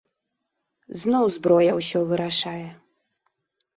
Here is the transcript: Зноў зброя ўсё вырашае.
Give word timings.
Зноў 1.01 1.25
зброя 1.37 1.71
ўсё 1.81 1.99
вырашае. 2.13 2.67